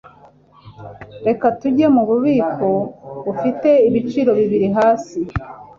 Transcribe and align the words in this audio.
Reka 1.27 1.45
tujye 1.59 1.85
mububiko 1.95 2.69
bufite 3.25 3.69
ibiciro 3.87 4.31
biri 4.51 4.67
hasi. 4.77 5.19